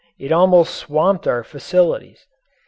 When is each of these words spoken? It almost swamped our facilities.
It 0.17 0.31
almost 0.31 0.73
swamped 0.73 1.27
our 1.27 1.43
facilities. 1.43 2.25